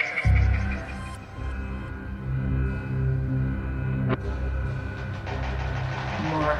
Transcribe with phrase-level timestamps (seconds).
[6.27, 6.57] More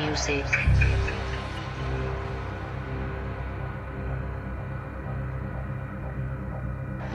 [0.00, 1.03] music.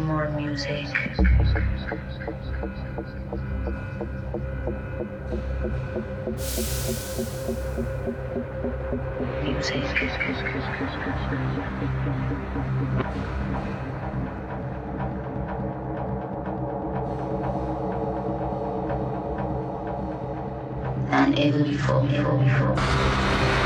[0.09, 0.87] More music.
[9.43, 9.83] Music.
[21.11, 22.75] than ever before, ever before.
[22.75, 23.58] more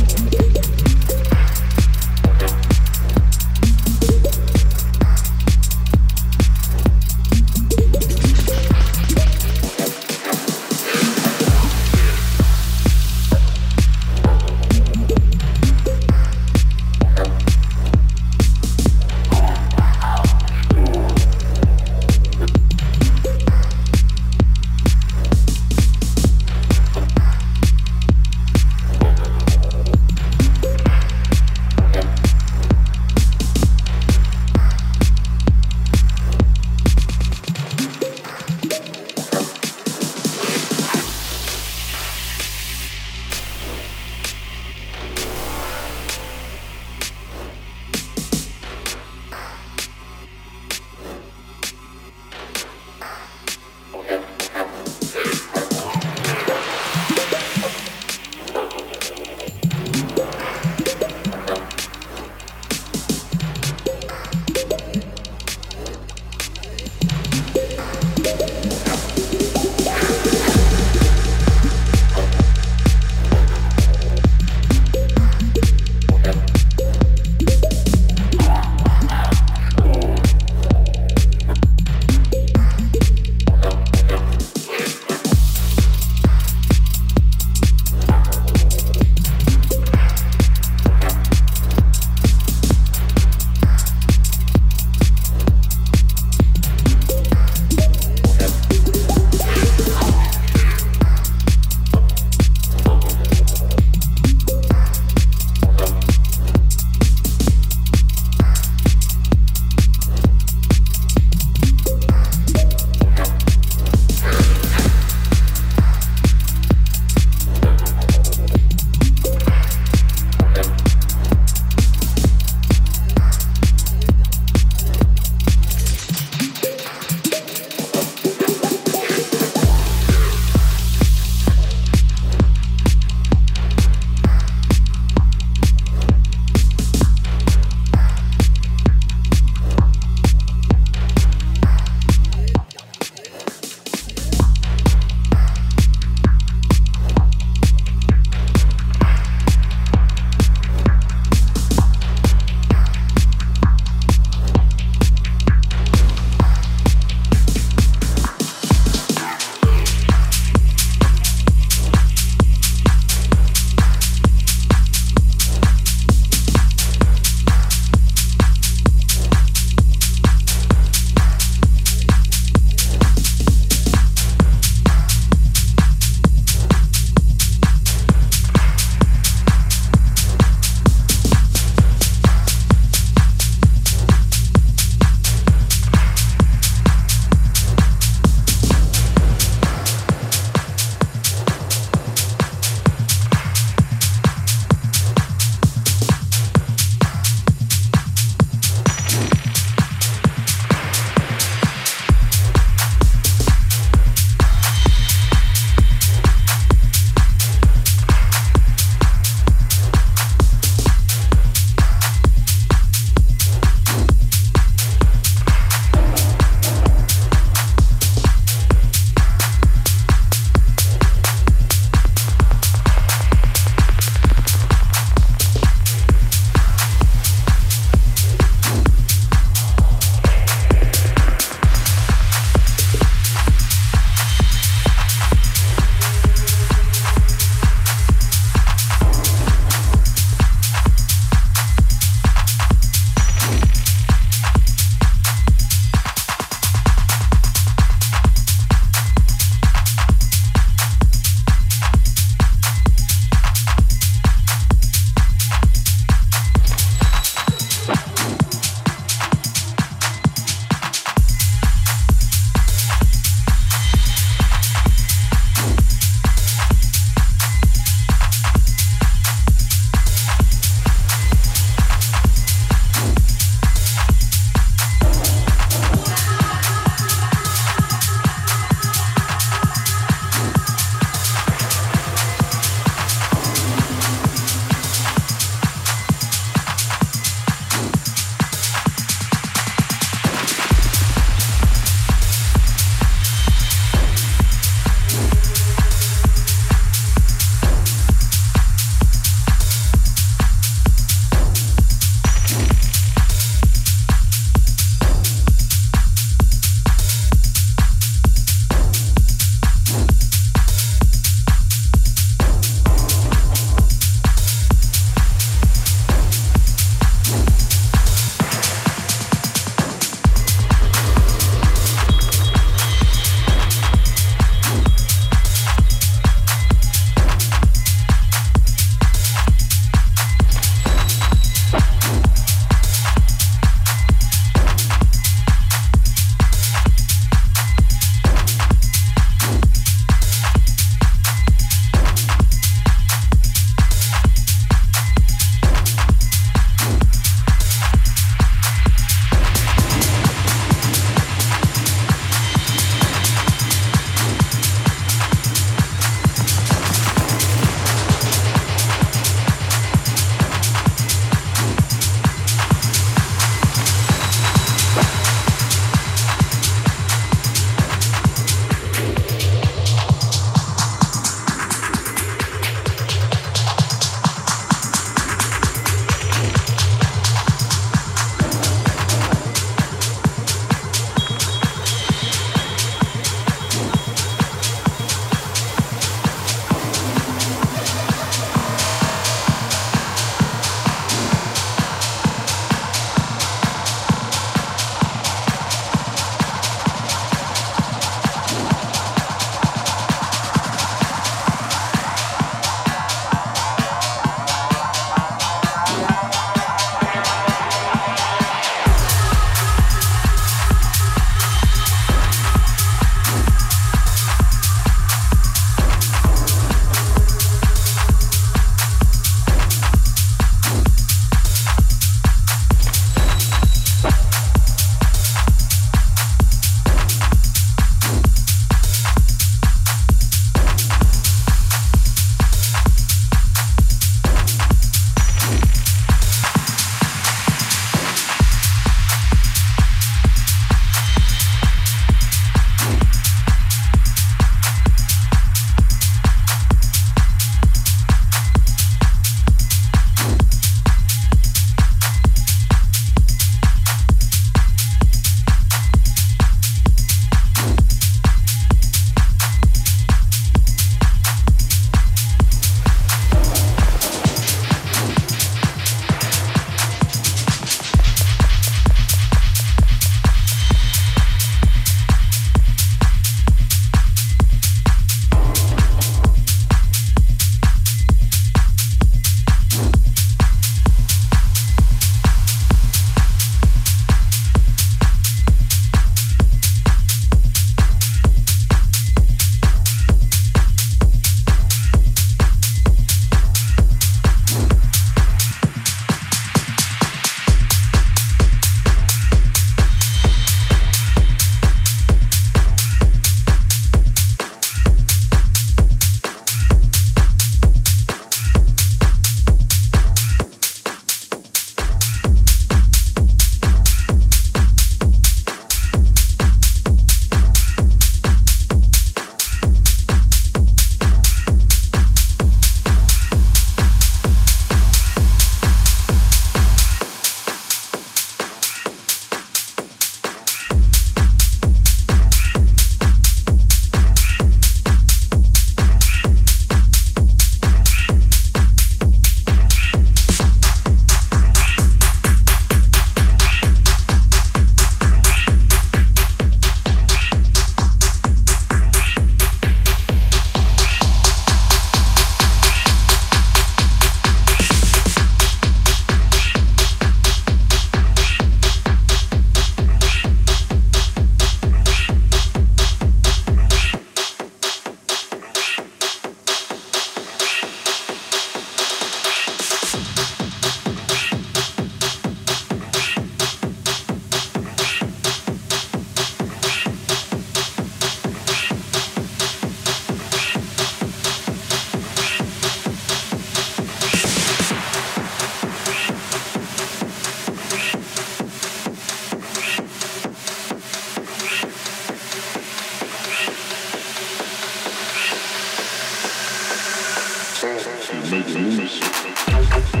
[598.31, 600.00] make a move.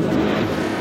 [0.00, 0.77] Start.